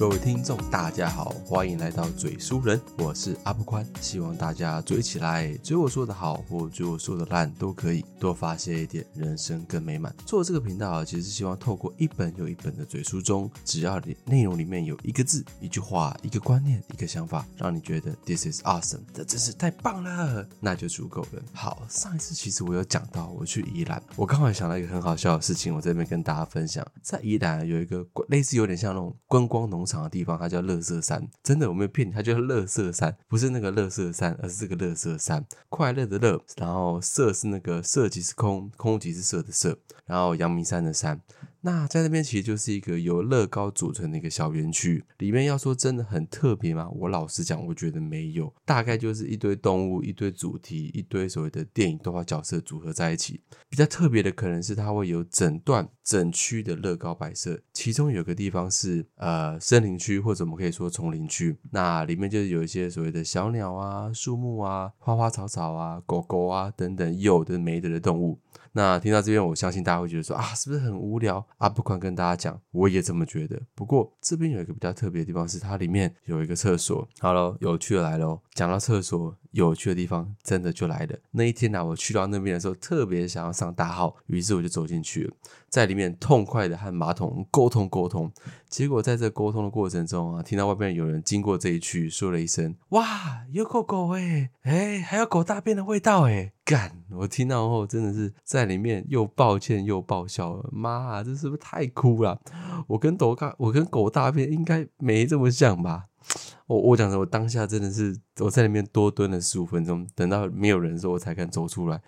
[0.00, 10.10] 各位听众，大家好，欢迎来到嘴书人，我是阿布宽，希望大家嘴起来，嘴我说的好或嘴我说的烂都可以，多发泄一点，人生更美满。
[10.24, 21.42] 做这个频道啊，其实是希望透过一本又一本的嘴书中，只要你内容里面有一个字、一句话、一个观念、一个想法，让你觉得 this is awesome，这真是太棒了，那就足够了。
[21.52, 31.28] 好，上一次其实我有讲到我去宜兰，我刚好想到一个很好笑的事情，我这边跟大家分享，在宜兰有一个类似有点像那种观光农场的地方，它叫乐色山。
[31.42, 35.44] 真的，我没有骗你，它叫乐色山，不是那个乐色山，而是这个乐色山。
[35.68, 41.20] 快乐的乐，然后色是那个色即是空，空即是色的色，然后阳明山的山。
[41.62, 46.88] 那在那边其实就是一个由乐高组成的一个小园区，里面要说真的很特别吗？
[46.90, 53.40] 我老实讲，我觉得没有，大概就是一堆动物、一堆主题、一堆所谓的电影动画角色组合在一起。
[53.68, 61.56] 比较特别的可能是它会有整段整区的乐高摆设，其中有个地方是呃森林区，或者我们可以说丛林区。
[61.70, 68.38] 那里面就是有一些所谓的小鸟啊、树木啊、花花草草啊、狗狗啊等等有的没的的动物。
[68.72, 71.44] 那听到这边，我相信大家会觉得说啊，是不是很无聊？
[71.58, 71.68] 啊？
[71.68, 73.60] 不管跟大家讲，我也这么觉得。
[73.74, 77.08] 不过这边有一个比较特别的地方，是它里面有一个厕所。
[77.18, 78.40] 好了，有趣的来了。
[78.60, 81.18] 讲到厕所有趣的地方，真的就来了。
[81.30, 85.32] 那一天呢，我去到那边的时候，特别想要上大号，于是我就走进去了，
[85.70, 88.30] 在里面痛快的和马桶沟通沟通。
[88.68, 97.02] 结果在这沟通的过程中啊，听到外面有人经过这一区，说了一声：“哇，有狗狗哎，哎，还有狗大便的味道哎。”干！
[97.10, 100.68] 我听到后真的是在里面又抱歉又爆笑了。
[100.70, 102.38] 妈，这是不是太哭了？
[102.86, 106.08] 我跟狗大，我跟狗大便应该没这么像吧？
[106.66, 112.00] 我我讲的，我当下真的是我在里面多蹲了十五分钟，等到没有人的时候，我才敢走出来，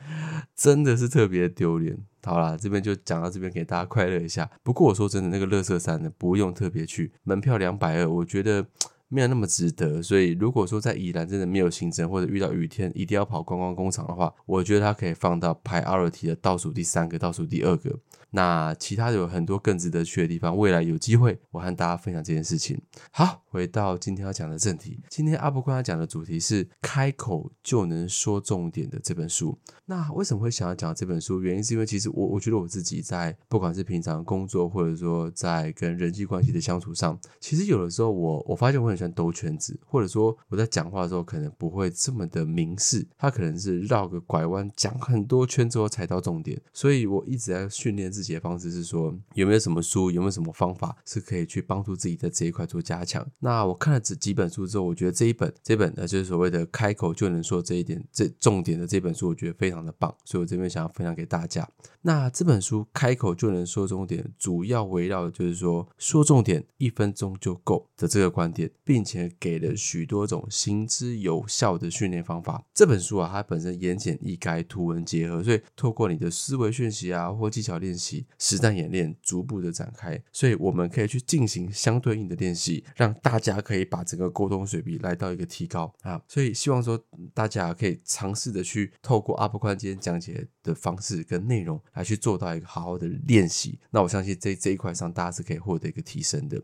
[0.55, 1.99] 真的是特别丢脸。
[2.23, 4.51] 好啦，这边就讲到这边，给大家快乐一下。
[4.63, 8.67] 不过我说真的，那个乐色山呢，不用特别去，门票两百二，我觉得。
[9.15, 17.99] 没有那么值得，所以如果说在宜兰真的没有行程，或者遇到雨天一定要跑观光工厂的话，我觉得它可以放到排 R T 的倒数第三个、倒数第二个。
[18.35, 22.81] 那其他有很多更值得去的地方，未来有机会我和大家分享这件事情。
[23.11, 29.59] 好，回到今天要讲的正题，今天阿伯跟他讲的主题是开口就能说重点的这本书。
[29.85, 31.43] 那为什么会想要讲这本书？
[31.43, 48.22] 原因是因为其实我我觉得我自己在不管是平常工作，或者说在跟人际关系的相处上，其实有的时候我我发现我很喜欢兜圈子，或者说我在讲话的时候可能不会这么的明示，他可能是绕个拐弯讲很多圈之后才到重点，所以我一直在训练自己。
[48.23, 53.27] 自己的方式是说有没有什么书，有没有什么方法是可以去帮助自己在这一块做加强？
[53.41, 61.69] 那我看了这几本书之后，我觉得这一本这本呢，就是所谓的开口就能说这一点这重点的这本书，我觉得非常的棒，所以我这边想要分享给大家。
[62.03, 72.65] 那这本书开口就能说重点，主要围绕的就是说说重点一分钟就够的这个观点，并且给了许多种行之有效的训练方法。
[72.75, 78.12] 这本书啊，它本身言简意赅，图文结合，所以透过你的思维讯息啊或技巧练习。
[78.39, 86.21] 实战演练逐步的展开，所以我们可以去进行相对应的练习，让大家可以把整个沟通水平来到一个提高啊！
[86.27, 87.03] 所以希望说
[87.33, 93.79] 大家可以尝试的去透过阿布宽今天讲解的方式跟内容来去做到一个好好的练习。
[93.91, 96.61] 那我相信这这一块上大家是可以获得一个提升的。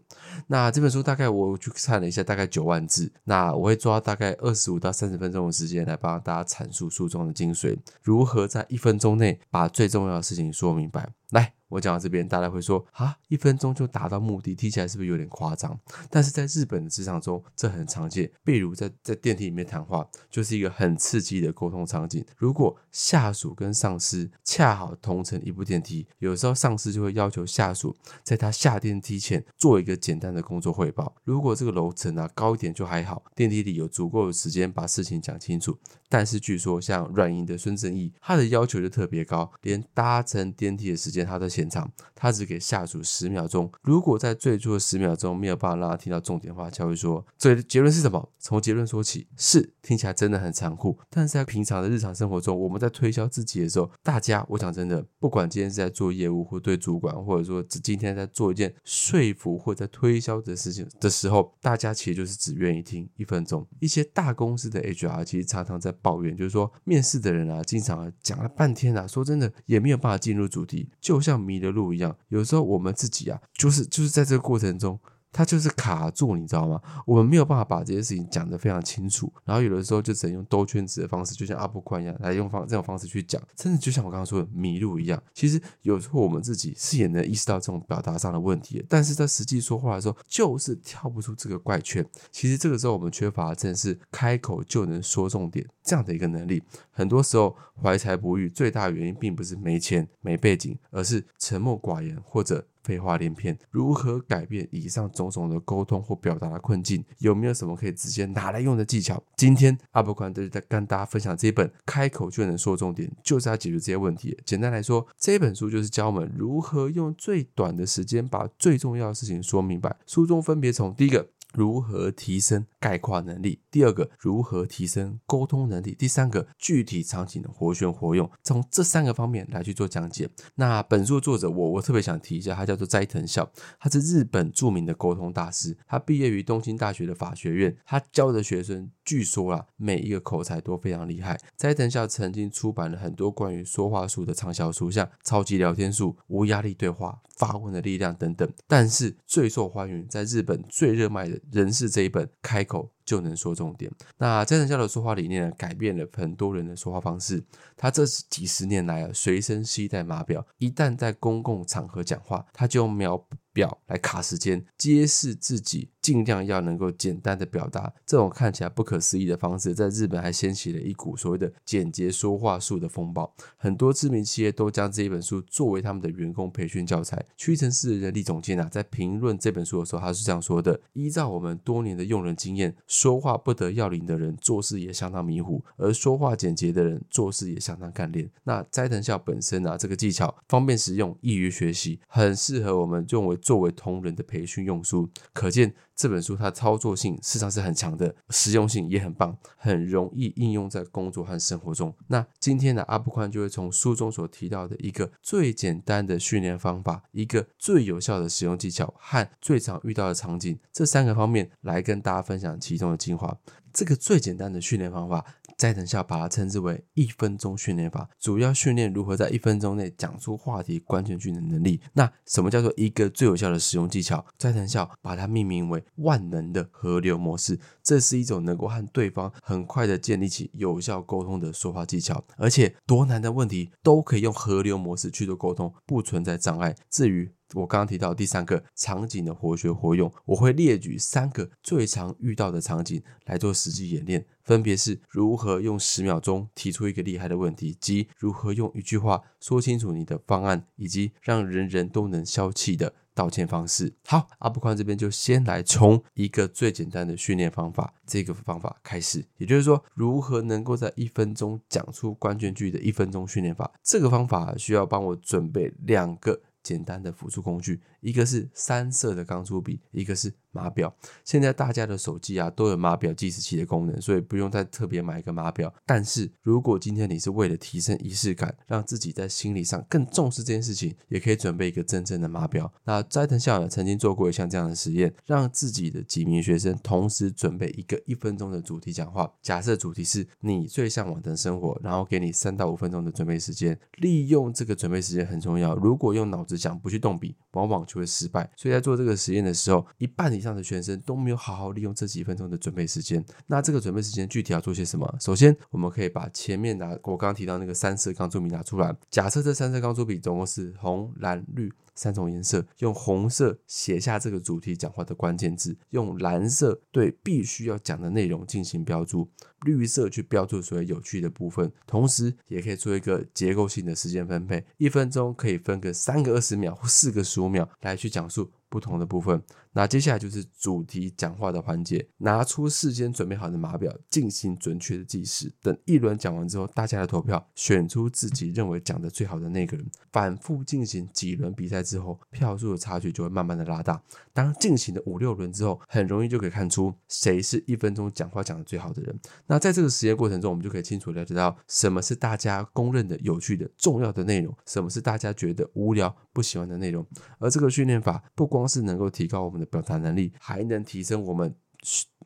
[0.46, 11.08] 那这本书大概我去看了一下，大概九万字，那我会抓大概二十五到三十分钟的时间来帮大家阐述书中的精髓，如何在一分钟内把最重要的事情说明白。
[11.38, 15.78] 来，我讲到这边，大家会说啊，一分钟就达到目的，听起来是不是有点夸张？
[16.10, 18.30] 但是在日本的职场中，这很常见。
[18.42, 22.24] 比如在在电梯里面谈话，就是一个很刺激的沟通场景。
[22.36, 31.14] 如果下属跟上司恰好同乘一部电梯，有时候上司就会要求下属在他下电梯前做一个简单的工作汇报。
[31.24, 35.78] 如果这个楼层啊高一点就还好，电梯里有足够的时间把事情讲清楚。
[36.10, 43.70] 但是据说像软银的孙正义，他的要求就特别高，连搭乘电梯的时间他都现场，他只给下属十秒钟。
[43.82, 48.30] 如果在最初的十秒钟没有办法让他听到重点话，他会说：最结论是什么？
[48.38, 49.26] 从结论说起。
[49.36, 63.66] 是听起来真的很残酷，但是在平常的日常生活中，我们在推销自己的时候，大家我讲真的，不管今天是在做业务或对主管，或者说今天在做一件说服或者在推销的事情的时候，大家其实就是只愿意听一分钟。
[63.80, 65.88] 一些大公司的 HR 其实常常在。
[66.00, 72.14] 抱怨就是说，面试的人啊，经常讲了半天啊，说真的也没有办法进入主题，就像迷的路一样。
[72.28, 75.00] 有时候我们自己啊，就是就是在这个过程中
[75.38, 76.82] 它就是卡住，你知道吗？
[77.06, 85.22] 我们没有办法把这些事情讲得非常清楚，然后有的时候就只能用兜圈子的方式，就像阿布宽一样来用方这种方式去讲，甚至就像我刚刚说的迷路一样。
[85.32, 92.04] 其实有时候我们自己是也能意识到这种表达上的问题，但是在实际说话的时候就是跳不出这个怪圈。
[92.32, 96.60] 其实这个时候我们缺乏真的是开口就能说重点这样的一个能力。
[96.90, 102.66] 很多时候怀才不遇最大原因并不是没钱没背景，而是沉默寡言或者。
[102.82, 107.04] 废话连篇，如何改变以上种种的沟通或表达的困境？
[107.18, 109.22] 有没有什么可以直接拿来用的技巧？
[109.36, 114.36] 今天阿伯宽就是在跟大家分享这一本开口就能说重点，就是要解决这些问题。
[114.44, 119.96] 简单来说，这本书就是教我们如何用最短的时间把最重要的事情说明白。
[120.06, 121.28] 书中分别从第一个。
[121.54, 123.60] 如何提升概括能力？
[123.70, 125.94] 第二个，如何提升沟通能力？
[125.94, 130.28] 第三个，具体场景的活学活用，从这三个方面来去做讲解。
[130.56, 141.38] 那本书的作者，我我特别想提一下，他叫做斋藤孝，他是日本著名的沟通大师，他毕业于东京大学的法学院，他教的学生据说啊，每一个口才都非常厉害。
[141.56, 147.20] 斋藤孝曾经出版了很多关于说话术的畅销书，像《超级聊天术》《无压力对话》。
[147.38, 153.90] 发问的力量等等，但是最受欢迎，在日本最热卖的人是这一本，开口就能说重点。
[154.18, 157.42] 那真人教的说话理念改变了很多人的说话方式。
[157.74, 165.88] 他这几十年来啊，随身携带码表，一旦在公共场合讲话，他就用秒表来卡时间，揭示自己。
[166.00, 173.30] 尽量要能够简单的表达，这种看起来不可思议的方式，在日本还掀起了一股所谓的简洁说话术的风暴。
[173.58, 177.22] 很多知名企业都将这一本书作为他们的员工培训教材。
[177.36, 188.28] 屈臣氏人力总监啊，在评论这本书的时候，他是这样说的：依照我们多年的用人经验，说话不得要领的人，做事也相当迷糊；而说话简洁的人，做事也相当干练。
[188.42, 195.08] 那斋藤孝本身啊，这个技巧方便实用，易于学习，很适合我们认为作为同人的培训用书。
[195.32, 195.72] 可见。
[195.98, 201.92] 这本书它操作性事实上是很强的，实用性也很棒，很容易应用在工作和生活中。
[202.06, 213.36] 那今天呢阿布宽就会从书中所提到的一个最简单的训练方法，一个最有效的使用技巧和最常遇到的场景这三个方面来跟大家分享其中的精华。
[213.72, 215.24] 这个最简单的训练方法。
[215.58, 221.80] 再等下，把它称之为一分钟训练法，主要训练如何在一分钟内讲出话题关键句的能力。
[221.94, 224.24] 那什么叫做一个最有效的使用技巧？
[224.38, 227.58] 再等下，把它命名为万能的河流模式。
[227.82, 236.76] 这是一种能够和对方很快的建立起有效沟通的说话技巧，而且多难的问题都可以用河流模式去做沟通，不存在障碍。
[236.88, 253.94] 至于我刚刚提到第三个场景的活学活用，我会列举三个最常遇到的场景来做实际演练，分别是如何用十秒钟提出一个厉害的问题，及如何用一句话说清楚你的方案，以及让人人都能消气的道歉方式。
[254.04, 263.72] 好，阿布宽这边就先来从一个最简单的训练方法这个方法开始，也就是说，如何能够在一分钟讲出关键句的一分钟训练法。
[263.82, 266.42] 这个方法需要帮我准备两个。
[266.68, 270.30] 简单的辅助工具，一个是三色的钢珠笔，一个是。
[270.58, 270.92] 码表，
[271.24, 275.72] 现在大家的手机啊都有码表计时器的功能，所以不用再特别买一个码表。
[275.86, 282.72] 但是如果今天你是为了提升仪式感，让自己在心理上更重视这件事情，也可以准备一个真正的码表。
[282.84, 289.32] 那斋藤校长曾经做过像这样的实验，让自己的几名学生同时准备一个一分钟的主题讲话。
[289.40, 293.78] 假设主题是你最向往的生活，然后给你三到五分钟的准备时间。
[293.98, 295.76] 利用这个准备时间很重要。
[295.76, 298.50] 如果用脑子讲不去动笔，往往就会失败。
[298.56, 300.47] 所以在做这个实验的时候，一半以上。
[300.48, 303.22] 这样的学生都没有好好利用这几分钟的准备时间。
[303.46, 305.14] 那这个准备时间具体要做些什么？
[305.20, 308.96] 首先，我们可以把前面拿我刚刚提到那个三色钢珠笔拿出来。
[309.10, 311.70] 假设这三色钢珠笔总共是红、蓝、绿。
[311.94, 319.28] 三种颜色，用红色写下这个主题讲话的关键字，用蓝色对必须要讲的内容进行标注，
[319.62, 329.42] 绿色去标注所有有趣的部分，同时也可以做一个结构性的时间分配，一分钟可以分个三个二十秒或四个十五秒来去讲述不同的部分。
[329.78, 341.78] 那接下来就是主题讲话的环节，拿出事先准备好的码表进行准确的计时，等一轮讲完之后，大家的投票选出自己认为讲的最好的那个人，反复进行几轮比赛。
[341.80, 344.02] 之后票数的差距就会慢慢的拉大。
[344.32, 349.16] 当进行了五六轮之后，很容易就可以看出谁是一分钟讲话讲的最好的人。
[349.46, 357.06] 那在这个实验过程中，我们就可以清楚了解到什么是大家公认的有趣的重要的内容，什么是大家觉得无聊不喜欢的内容。
[357.38, 361.54] 而这个训练法不光是能够提高我们的表达能力，还能提升我们。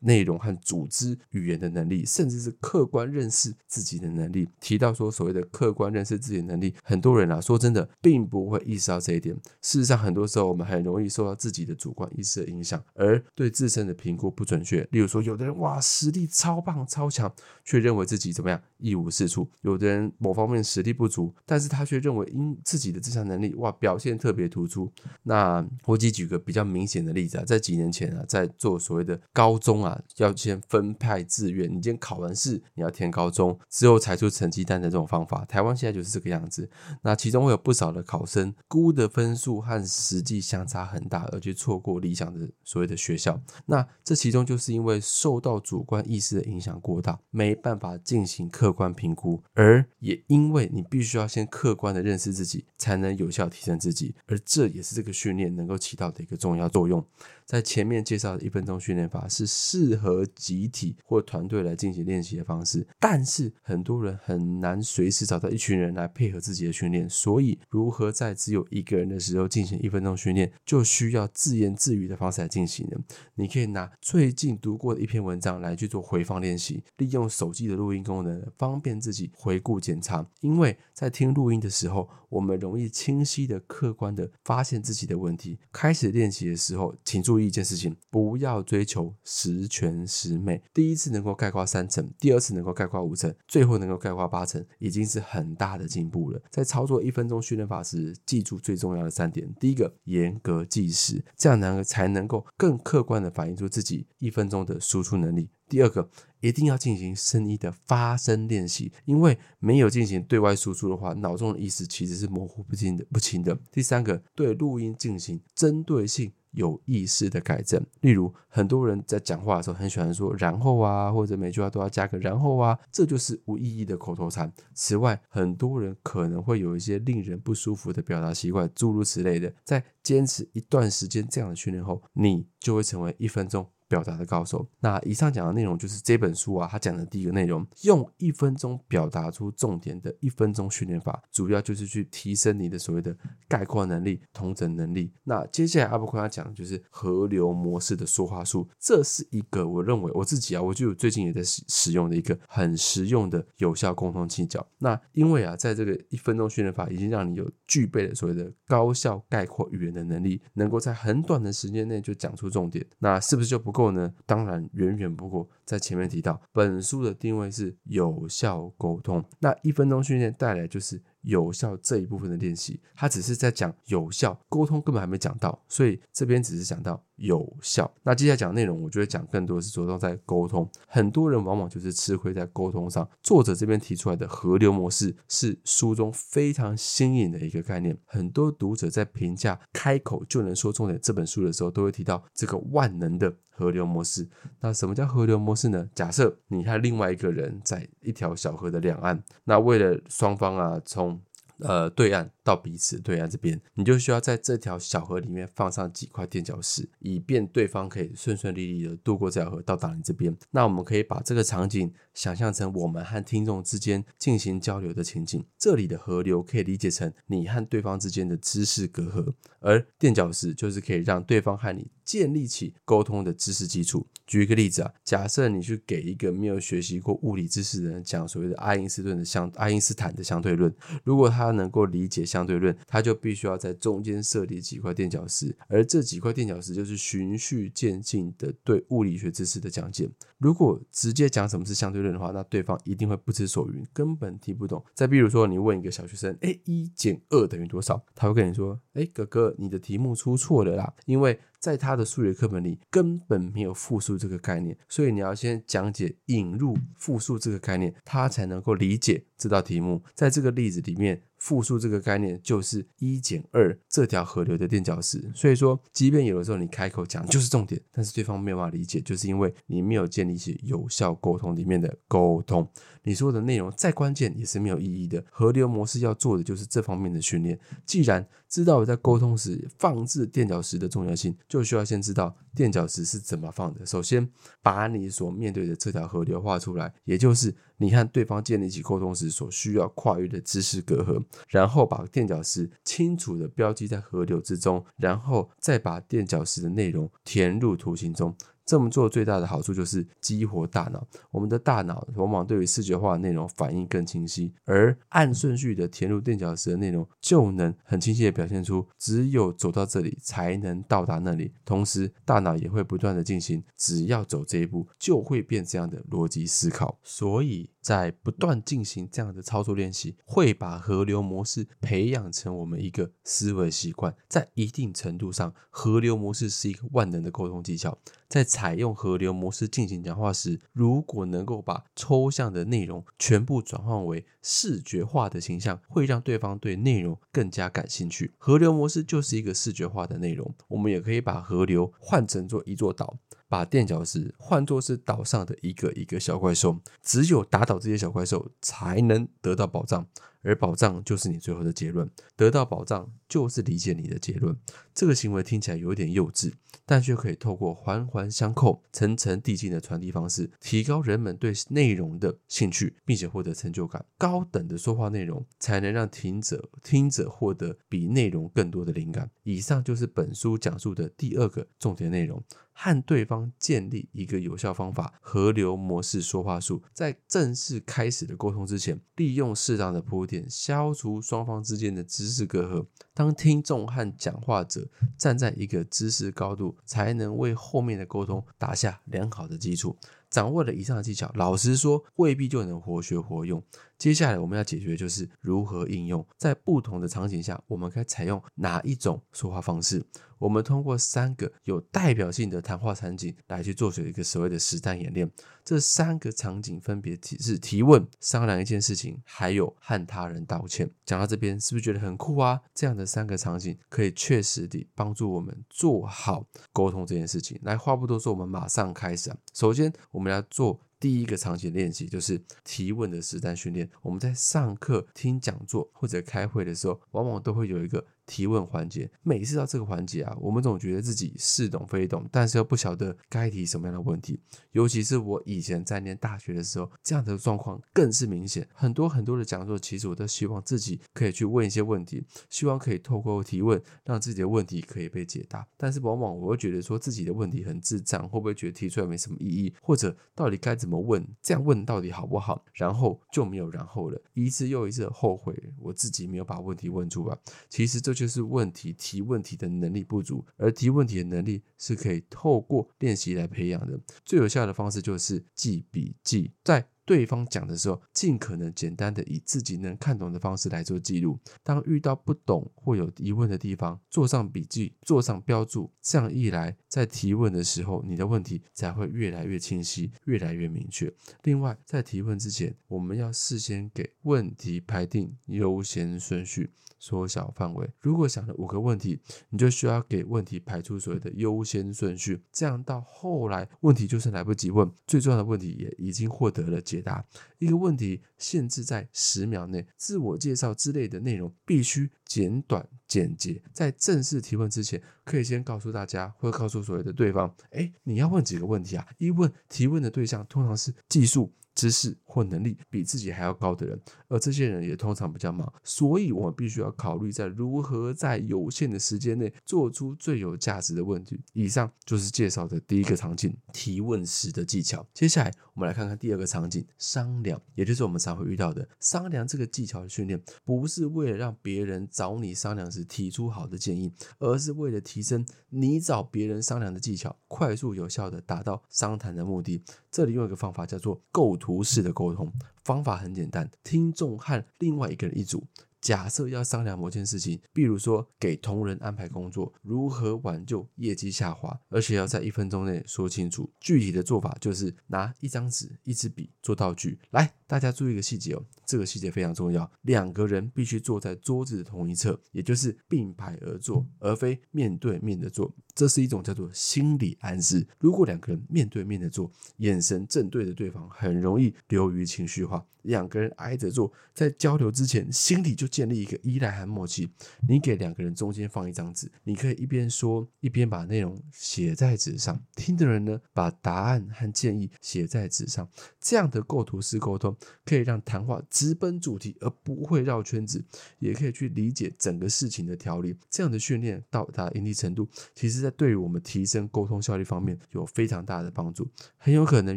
[0.00, 4.48] 内容和组织语言的能力，甚至是客观认识自己的能力。
[4.60, 9.34] 提到说所谓的客观认识自己的能力，很多人啊说真的并不会意识到这一点。
[9.60, 14.86] 事实上，很多时候我们很容易受到自己的主观意识的影响，而对自身的评估不准确。
[14.90, 17.32] 例如说，有的人哇实力超棒超强，
[17.64, 24.90] 却认为自己怎么样一无是处；有的人某方面实力不足，但是他却认为因自己的这项能力哇表现特别突出。
[25.22, 30.00] 那我举举个比较明显的例子啊，在几年前啊，在做所谓的高高中啊。
[30.18, 36.70] 要先分派志愿，你今天考完试，你要填高中之后才出成绩单的这种方法，台湾现在就是这个样子。
[37.02, 43.40] 那其中会有不少的考生估的分数和实际相差很大，而去错过理想的所谓的学校。
[43.66, 57.04] 那这其中就是因为受到主观意识的影响过大，没办法进行客观评估，而也因为你必须要先客观的认识自己，才能有效提升自己，而这也是这个训练能够起到的一个重要作用。
[57.44, 73.00] 在前面介绍的一分钟训练法是适合集体或团队来进行练习的方式，但是很多人很难随时找到一群人来配合自己的训练，所以如何在只有一个人的时候进行一分钟训练，就需要自言自语的方式来进行的。
[73.34, 80.26] 你可以拿最近读过的一篇文章来去做回放练习，利用手机的录音功能，方便自己回顾检查。
[80.40, 85.58] 因为在听录音的时候，我们容易清晰的、客观的发现自己的问题。
[85.70, 87.42] 开始练习的时候，请注意。
[87.42, 90.62] 一件事情，不要追求十全十美。
[90.74, 96.42] 第一次能够概括三成，第二次能够概括五成，最后能够概括八成，已经是很大的进步了。
[96.50, 106.08] 在操作一分钟训练法时，记住最重要的三点：第一个，严格计时，这样能才能够更客观的反映出自己一分钟的输出能力；第二个，
[106.40, 113.58] 一定要进行声音的发声练习，因为没有进行对外输出的话，脑中的意识其实是模糊不清的、不清的。
[113.70, 116.32] 第三个，对录音进行针对性。
[116.52, 124.52] 有意识的改正，例如很多人在讲话的时候很喜欢说“然后啊”，或者每句话都要加个“然后啊”，这就是无意义的口头禅。
[124.74, 129.52] 此外，很多人可能会有一些令人不舒服的表达习惯，诸如此类的。
[129.64, 133.66] 在坚持一段时间这样的训练后，你就会成为一分钟。
[133.92, 134.66] 表达的高手。
[134.80, 143.14] 那以上讲的内容就是这本书啊，他讲的第一个内容，用一分钟表达出重点的一分钟训练法，主要就是去提升你的所谓的
[143.46, 145.12] 概括能力、同整能力。
[145.24, 154.66] 那接下来阿布坤要讲的就是河流模式的说话术，这是一个我认为我自己啊，我就最近也在使使用的一个很实用的有效沟通技巧。
[154.78, 163.81] 那因为啊，在这个一分钟训练法已经让你有具备了所谓的高效概括语言的能力，能够在很短的时间内就讲出重点，那是不是就不够？
[163.82, 165.48] 过呢，当然远远不过。
[165.64, 169.24] 在前面提到，本书的定位是有效沟通。
[169.38, 177.90] 那一分钟训练带来就是有效这一部分的练习，它只是在讲有效沟通，根本还没讲到，所以这边只是讲到有效。
[178.02, 180.68] 那接下来讲内容，我就会讲更多是着重在沟通。
[180.86, 183.08] 很多人往往就是吃亏在沟通上。
[183.22, 187.96] 作者这边提出来的河流模式是书中非常新颖的一个概念。
[188.04, 193.32] 很多读者在评价开口就能说重点这本书的时候，都会提到这个万能的。
[193.54, 194.26] 河流模式，
[194.60, 195.86] 那什么叫河流模式呢？
[195.94, 201.20] 假设你和另外一个人在一条小河的两岸，那为了双方啊，从
[201.58, 202.28] 呃对岸。
[202.44, 210.36] 到彼此对岸这边，你就需要在这条小河里面放上几块垫脚石，以便对方可以顺顺利利的渡过这条河到达你这边。
[210.50, 215.44] 那我们可以把这个场景想象成我们和听众之间进行交流的情景。
[215.56, 224.08] 这里的河流可以理解成你和对方之间的知识隔阂，而垫脚石就是可以让对方和你建立起沟通的知识基础。
[224.26, 232.26] 举一个例子啊，假设你去给一个没有学习过物理知识的人讲所谓的爱因斯顿的相爱因斯坦的相对论，如果他能够理解。
[232.32, 240.08] 相对论，它就必须要在中间设立几块垫脚石，而这几块垫脚石就是循序渐进的对物理学知识的讲解。
[240.38, 244.82] 如果直接讲什么是相对论的话，那对方一定会不知所云，根本听不懂。
[244.94, 260.02] 再比如说，你问一个小学生：“哎，一减二等于多少？”他会跟你说：“哎，哥哥，你的题目出错了啦，因为。”在他的数学课本里根本没有复数这个概念，所以你要先讲解引入复数这个概念，他才能够理解这道题目。
[260.12, 265.28] 在这个例子里面，复数这个概念就是一减二这条河流的垫脚石。
[265.34, 272.70] 所以说，即便有的时候你开口讲就是重点，但是对方没有办法理解，就是因为你没有建立起有效沟通里面的沟通。
[273.04, 275.24] 你说的内容再关键也是没有意义的。
[275.30, 277.58] 河流模式要做的就是这方面的训练。
[277.84, 283.84] 既然知道在沟通时放置垫脚石的重要性，就需要先知道垫脚石是怎么放的。
[283.84, 284.28] 首先，
[284.62, 291.24] 把你所面对的这条河流画出来，也就是你和对方建立起沟通时所需要跨越的知识隔阂。
[291.48, 298.36] 然后把垫脚石清楚的标记在河流之中，然后再把垫脚石的内容填入图形中。
[298.64, 301.06] 这么做最大的好处就是激活大脑。
[301.30, 311.52] 我们的大脑往往对于视觉化的内容反应更清晰，而按顺序的填入垫脚石的内容，就能很清晰的表现出只有走到这里才能到达那里。
[311.64, 316.98] 同时，大脑也会不断的进行，只要走这一步就会变这样的逻辑思考。
[317.02, 324.14] 所以在不断进行这样的操作练习，会把河流模式培养成我们一个思维习惯。
[324.28, 327.98] 在一定程度上，河流模式是一个万能的沟通技巧。
[328.28, 338.32] 在采用河流模式进行讲话时，如果能够把抽象的内容全部转换为视觉化的形象，会让对方对内容更加感兴趣。
[338.38, 340.54] 河流模式就是一个视觉化的内容。
[340.68, 343.18] 我们也可以把河流换成做一座岛，
[343.52, 346.80] 把垫脚石换作是岛上的一个一个小怪兽。
[347.02, 350.06] 只有打倒这些小怪兽，才能得到宝藏。
[350.42, 354.56] 而保障就是你最后的结论，得到保障就是理解你的结论。
[354.94, 356.52] 这个行为听起来有点幼稚，
[356.84, 364.04] 但却可以透过环环相扣、层层递进的传递方式，提高人们对内容的兴趣，并且获得成就感。
[364.18, 369.30] 高等的说话内容才能让听者听者获得比内容更多的灵感。
[369.44, 372.42] 以上就是本书讲述的第二个重点内容。
[372.74, 376.82] 和对方建立一个有效方法——河流模式说话术。
[376.94, 382.86] 在正式开始的沟通之前，利用适当的铺垫点，消除双方之间的知识隔阂。
[383.12, 389.96] 当听众和讲话者站在一个知识高度，才能为后面的沟通打下良好的基础。
[390.30, 393.62] 掌握了以上的技巧，老实说，未必就能活学活用。
[394.02, 400.04] 接下来我们要解决的就是如何应用，在不同的场景下，我们该采用哪一种说话方式。
[400.40, 405.30] 我们通过三个有代表性的谈话场景来去做出一个所谓的实战演练。
[405.64, 410.90] 这三个场景分别提是提问、商量一件事情，还有和他人道歉。
[411.06, 412.60] 讲到这边，是不是觉得很酷啊？
[412.74, 417.56] 这样的三个场景可以确实地帮助我们做好沟通这件事情。
[417.62, 419.36] 来，话不多说，我们马上开始啊。
[419.54, 420.80] 首先，我们要做。
[421.02, 423.90] 第一个场景练习就是提问的实战训练。
[424.02, 429.10] 我们在上课、听讲座或者开会的时候，往往都会有一个提问环节。
[429.22, 434.40] 每次到这个环节啊，我们总觉得自己似懂非懂，但是又不晓得该提什么样的问题。
[434.70, 438.66] 尤其是我以前在念大学的时候，这样的状况更是明显。
[438.72, 445.66] 很多很多的讲座，其实我都希望自己可以去问一些问题，希望可以透过提问让自己的问题可以被解答。
[445.76, 451.02] 但是往往我会觉得说自己的问题很智障，会不会觉得提出来没什么意义，或者到底该怎么？
[451.02, 451.12] 问？
[451.42, 452.64] 这样问到底好不好？
[452.72, 457.36] 然后就没有然后了，一次又一次的后悔，我自己没有把问题问出来。
[457.68, 463.98] 其实这就就是问题提问题的能力不足，而提问题的能力是可以透过练习来培养的。
[464.24, 466.86] 最有效的方式就是记笔记，在。
[467.04, 471.36] 对方讲的时候，尽可能简单的以自己能看懂的方式来做记录。
[471.64, 475.92] 当遇到不懂或有疑问的地方，做上笔记，做上标注。
[476.00, 481.12] 这样一来，在提问的时候，你的问题才会越来越清晰，越来越明确。
[481.42, 486.70] 另外，在提问之前，我们要事先给问题排定优先顺序，
[487.02, 487.90] 缩小范围。
[487.98, 492.40] 如果想了五个问题，你就需要给问题排出所谓的优先顺序。
[492.52, 496.80] 这样到后来，问题就是来不及问，最重要的问题也已经获得了。
[496.80, 497.24] 解答
[497.58, 499.84] 一个问题，限制在十秒内。
[499.96, 503.60] 自我介绍之类的内容必须简短简洁。
[503.72, 509.04] 在正式提问之前，可以先告诉大家，或告诉所谓的对方：哎，你要问几个问题啊？
[509.18, 511.52] 一问提问的对象通常是技术。
[511.74, 521.40] 知识或能力比自己还要高的人，而这些人也通常比较忙，所以我们必须要考虑在如何在有限的时间内做出最有价值的问题。
[521.52, 525.06] 以上就是介绍的第一个场景——提问时的技巧。
[525.14, 539.82] 接下来，我们来看看第二个场景——商量，也就是我们常会遇到的商量这个技巧的训练，不是为了让别人找你商量时提出好的建议，而是为了提升你找别人商量的技巧，快速有效的达到商谈的目的。
[540.10, 545.62] 这里用一个方法叫做构图式的沟通，方法很简单，听众和另外一个人一组。
[546.02, 553.70] 假设要商量某件事情，比如说给同仁安排工作，如何挽救业绩下滑，而且要在一分钟内说清楚。
[553.80, 557.18] 具体的做法就是拿一张纸、一支笔做道具。
[557.30, 559.88] 来，大家注意一个细节哦，这个细节非常重要。
[560.02, 565.72] 两个人必须坐在桌子的同一侧，也就是并排而坐，而非面对面的坐。
[565.94, 567.86] 这是一种叫做心理暗示。
[568.00, 572.84] 如果两个人面对面的坐，眼神正对着对方，很容易流于情绪化。
[573.02, 577.30] 两个人挨着坐，在交流之前，心里就建立一个依赖和默契。
[577.68, 582.60] 你给两个人中间放一张纸，你可以一边说，一边把内容写在纸上。
[582.74, 585.88] 听的人呢，把答案和建议写在纸上。
[586.18, 590.82] 这样的构图式沟通，可以让谈话直奔主题，而不会绕圈子，
[591.18, 593.36] 也可以去理解整个事情的条理。
[593.50, 599.06] 这样的训练到达一定程度，其实在对于我们提升沟通效率方面有非常大的帮助。
[599.36, 599.96] 很有可能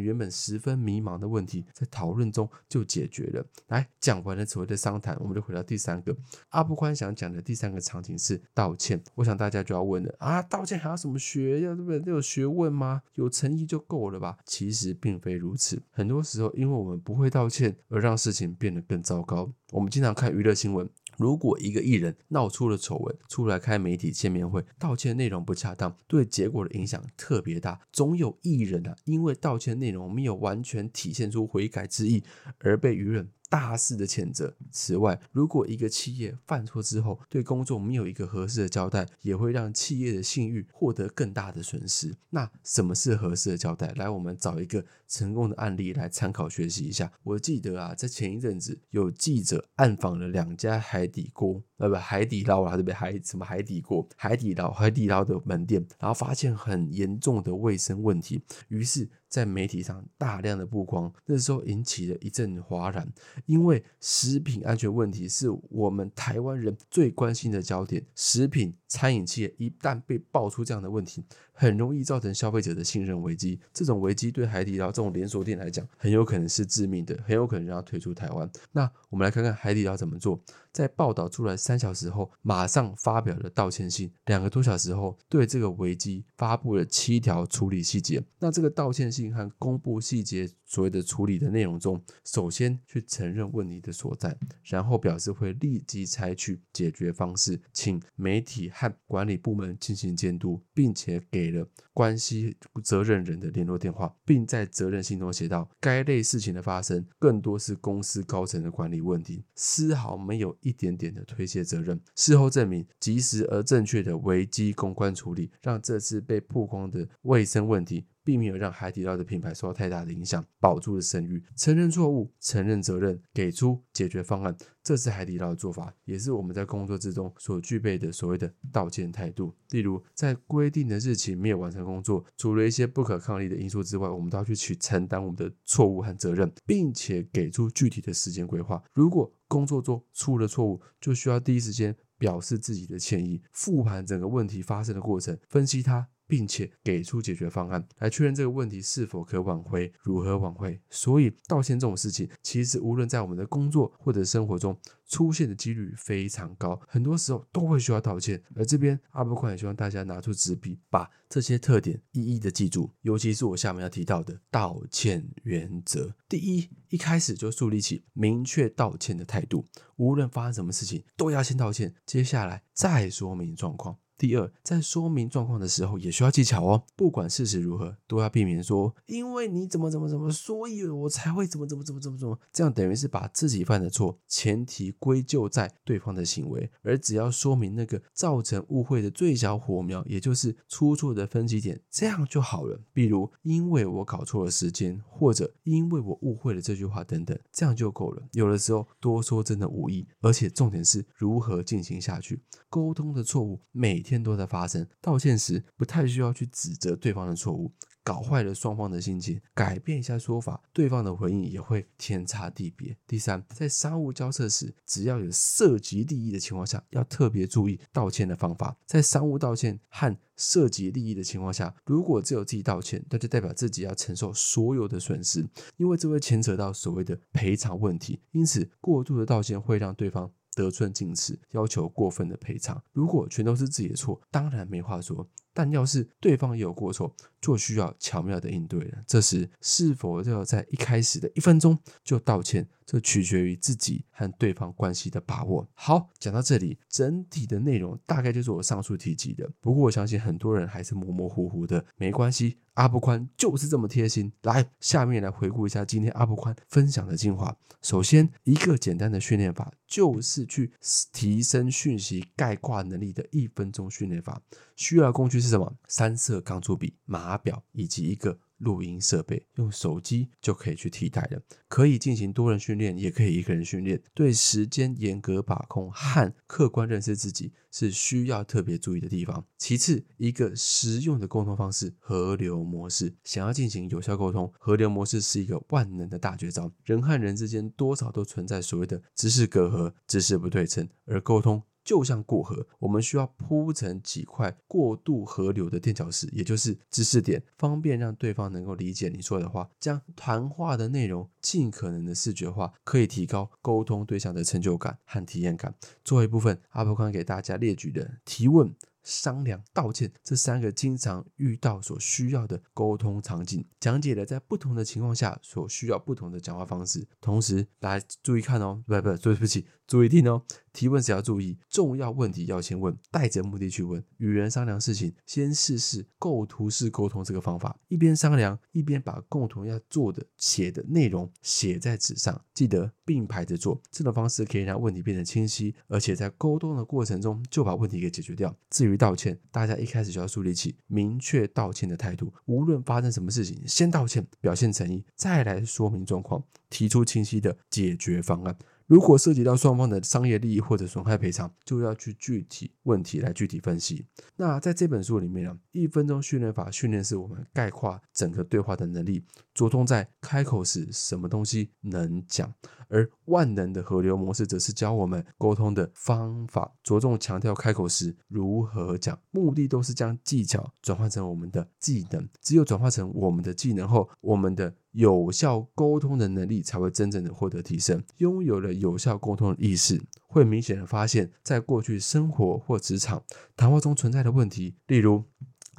[0.00, 3.46] 原本十分迷茫的问题，在讨论中就解决了。
[3.68, 6.16] 来讲完了所谓的商谈，我们就回到第三三个
[6.48, 9.00] 阿布宽想讲的第三个场景是道歉。
[9.14, 11.60] 我想大家就要问了啊，道歉还要什么学？
[11.60, 12.12] 要对不对？
[12.12, 13.02] 有学问吗？
[13.14, 14.38] 有诚意就够了吧？
[14.44, 15.80] 其实并非如此。
[15.90, 19.52] 很多时候，因为我们不会道歉，而让事情变得更糟糕。
[19.70, 20.88] 我们经常看娱乐新闻。
[21.16, 27.80] 如果一个艺人闹出了丑闻，出来开媒体见面会，道歉内容不恰当，对结果的影响特别大。
[27.90, 32.22] 总有艺人啊，因为道歉内容没有完全体现出悔改之意，
[32.58, 33.26] 而被舆论。
[33.48, 34.54] 大肆的谴责。
[34.70, 42.16] 此外，如果一个企业犯错之后对公众没有一个合适的交代，也会让企业的信誉获得更大的损失。
[42.30, 43.92] 那什么是合适的交代？
[43.96, 47.10] 来，我们找一个成功的案例来参考学习一下。
[47.22, 52.94] 我记得啊，在前一阵子有记者暗访了两家海底锅，呃，不，海底捞啊，对不对？
[52.94, 54.06] 海什么海底锅？
[54.16, 59.08] 海底捞，海底捞的门店，然后发现很严重的卫生问题，于是。
[59.28, 63.06] 在媒体上大量的曝光，那时候引起了一阵哗然，
[63.46, 68.04] 因为食品安全问题是我们台湾人最关心的焦点。
[68.14, 73.60] 食品餐饮企业一旦被爆出这样的问题，很容易造成消费者的信任危机。
[73.72, 78.50] 这种危机对海底捞这种连锁店来讲，很有可能是致命的，很有可能让它退出台湾。
[78.72, 80.40] 那我们来看看海底捞怎么做。
[80.76, 84.12] 在报道出来三小时后，马上发表了道歉信。
[84.26, 88.22] 两个多小时后，对这个危机发布了七条处理细节。
[88.38, 110.54] 那这个道歉信和公布细节所谓的处理的内容中，首先去承认问题的所在，然后表示会立即采取解决方式，请媒体和管理部门进行监督，并且给了关系责任人的联络电话，并在责任信中写道：该类事情的发生，更多是公司高层的管理问题，丝毫没有。
[110.66, 118.04] 一点点的推卸责任，事后证明及时而正确的危机公关处理，让这次被曝光的卫生问题。
[118.26, 121.40] 并没有让海底捞的品牌受到太大的影响，保住了声誉。
[121.54, 129.54] 承认错误，承认责任，给出解决方案，这是海底捞的做法，也是我们在工作之中所具备的所谓的道歉态度。
[129.70, 138.82] 例如，在规定的日期没有完成工作，除了一些不可抗力的因素之外，我们都要去去承担我们的错误和责任，并且给出具体的时间规划。
[138.92, 146.08] 如果工作中出了错误，就需要第一时间表示自己的歉意，复盘整个问题发生的过程，分析它。
[146.26, 150.80] 并且给出解决方案，来确认这个问题是否可挽回，如何挽回。
[150.90, 158.42] 所以道歉这种事情，其实无论在我们的工作或者生活中出现的几率非常高，很多时候都会需要道歉。
[158.54, 166.14] 而这边阿波宽也希望大家拿出纸笔，把这些特点一一的记住，尤其是我下面要提到的道歉原则。
[166.28, 173.98] 第一，一开始就树立起明确道歉的态度，无论发生什么事情，都要先道歉，接下来再说明状况。
[174.18, 176.82] 第二，在说明状况的时候也需要技巧哦。
[176.96, 192.80] 不管事实如何，都要避免说“因为你怎么怎么怎么，所以我才会怎么怎么怎么怎么怎么”，这样等于是把自己犯的错前提归咎在对方的行为，而只要说明那个造成误会的最小火苗，也就是出错的分歧点，这样就好了。
[192.92, 198.22] 比如“因为我搞错了时间”或者“因为我误会了”这句话等等，这样就够了。
[198.32, 202.40] 有的时候多说真的无益，而且重点是如何进行下去。
[202.68, 207.72] 沟通的错误每天都在发生，道歉时不太需要去指责对方的错误，
[208.04, 212.96] 搞坏了双方的心情，改变一下说法，对方的回应也会天差地别。
[213.06, 218.76] 第三，在商务交涉时，只要有涉及利益的情况下，要特别注意道歉的方法。
[218.86, 225.44] 在商务道歉和涉及利益的情况下，如果只有自己道歉，那就代表自己要承受所有的损失，
[225.76, 228.20] 因为这会牵扯到所谓的赔偿问题。
[228.30, 230.30] 因此，过度的道歉会让对方。
[230.56, 232.82] 得寸进尺，要求过分的赔偿。
[232.92, 235.24] 如果全都是自己的错，当然没话说。
[235.52, 238.98] 但要是对方也有过错，就需要巧妙的应对了。
[239.06, 245.68] 这时是否要在一开始的一分钟就道歉，这取决于自己和对方关系的把握。
[245.74, 249.50] 好，讲到这里，整体的内容大概就是我上述提及的。
[249.60, 254.32] 不过我相信很多人还是模模糊糊的，没关系，阿布宽就是这么贴心。
[254.42, 257.56] 来，下面来回顾一下今天阿布宽分享的精华。
[257.82, 260.72] 首先，一个简单的训练法，就是去
[261.12, 264.42] 提升讯息概括能力的一分钟训练法，
[264.74, 265.36] 需要的工具。
[265.36, 265.76] 是什么？
[265.86, 271.42] 三色钢珠笔、码表以及一个录音设备，用手机就可以去替代了。
[271.68, 274.02] 可以进行多人训练，也可以一个人训练。
[274.14, 279.44] 对时间严格把控和客观认识自己是需要特别注意的地方。
[279.58, 283.14] 其次，一个实用的沟通方式——河流模式。
[283.24, 286.72] 想要进行有效沟通，河流模式是一个万能的大绝招。
[286.84, 291.62] 人和人之间多少都存在所谓的知识隔阂、知识不对称，而沟通。
[291.86, 299.70] 就像过河，我们需要铺成几块过渡河流的垫脚石，也就是知识点，方便让对方能够理解你说的话。
[299.78, 305.74] 将谈话的内容尽可能的视觉化，可以提高沟通对象的成就感和体验感。
[306.04, 308.74] 最后一部分，阿伯宽给大家列举的提问。
[309.06, 317.06] 商量、道歉这三个经常遇到所需要的沟通场景，讲解了在不同的情况下所需要不同的讲话方式。
[317.20, 320.42] 同时，大家注意看哦，不不，对不起，注意听哦。
[320.76, 324.04] 提问时要注意，重要问题要先问，带着目的去问。
[324.18, 333.80] 与人商量事情，先试试构图式沟通这个方法，一边商量一边把共同要做的写的内容写在纸上，记得并排着做。
[333.90, 338.54] 这种方式可以让问题变得清晰，而且在沟通的过程中就把问题给解决掉。
[338.68, 348.54] 至于道歉，大家一开始就要树立起明确道歉的态度，无论发生什么事情，先道歉，表现诚意，再来说明状况，提出清晰的解决方案。
[348.86, 354.06] 如果涉及到双方的商业利益或者损害赔偿，就要去具体问题来具体分析。
[354.36, 362.48] 那在这本书里面呢，一分钟训练法训练是我们概括整个对话的能力，着重在开口时什么东西能讲；
[362.88, 372.28] 而万能的河流模式则是教我们沟通的方法，着重强调开口时如何讲，目的都是将技巧转换成我们的技能。
[372.40, 374.72] 只有转化成我们的技能后，我们的。
[374.96, 378.02] 有效沟通的能力才会真正的获得提升。
[378.16, 383.22] 拥有了有效沟通的意识，会明显的发现，在过去生活或职场
[383.54, 384.74] 谈话中存在的问题。
[384.86, 385.22] 例如，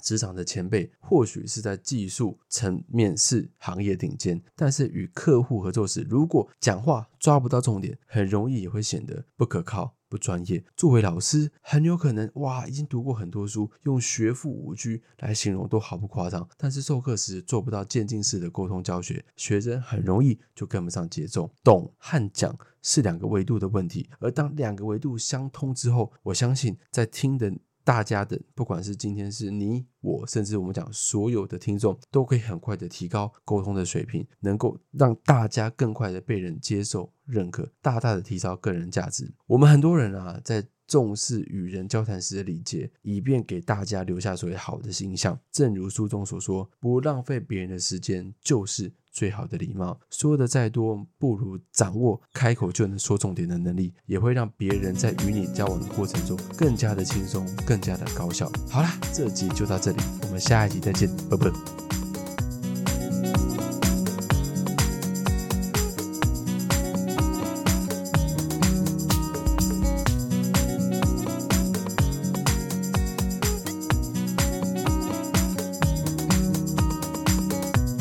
[0.04, 9.97] 职场的前辈或许是在技术层面是行业顶尖，但是与客户合作时，如果讲话抓不到重点，很容易也会显得不可靠。
[10.10, 10.64] 不专业。
[10.76, 16.48] 作为老师，很有可能哇，已经读过很多书，用学富五居来形容都毫不夸张。
[16.58, 21.52] 但是授课时做不到渐进式的沟通教学，学生很容易就跟不上节奏。
[21.64, 27.54] 懂和讲是两个维度的问题，而当两个维度相通之后，我相信在听的。
[27.88, 39.34] 大家的，不管是今天是你我，甚至我们讲所有的听众，都可以很快的提高沟通的水平，能够让大家更快的被人接受、认可，大大的提高个人价值。
[39.46, 45.40] 我们很多人啊，在重视与人交谈时的礼节，以便给大家留下所谓好的形象。
[45.50, 48.92] 正如书中所说，不浪费别人的时间，就是。
[49.18, 58.48] 最好的礼貌，说的再多，不如掌握开口就能说重点的能力，也会让别人在与你交往的过程中更加的轻松，更加的高效。
[58.70, 62.07] 好啦，这集就到这里，我们下一集再见，拜拜。